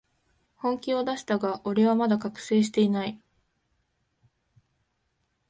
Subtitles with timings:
[0.55, 3.21] 本気を出したが、俺はまだ覚醒してない